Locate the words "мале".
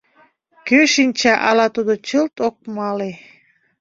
2.75-3.11